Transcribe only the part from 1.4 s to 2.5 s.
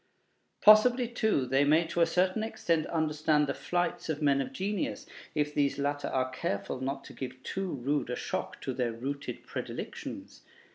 they may to a certain